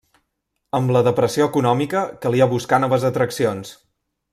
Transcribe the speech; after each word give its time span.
Amb 0.77 0.93
la 0.95 1.03
depressió 1.09 1.47
econòmica 1.51 2.03
calia 2.25 2.51
buscar 2.57 2.83
noves 2.87 3.09
atraccions. 3.13 3.79